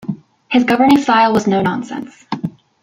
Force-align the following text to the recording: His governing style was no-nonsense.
His 0.49 0.63
governing 0.63 0.97
style 0.97 1.31
was 1.31 1.45
no-nonsense. 1.45 2.25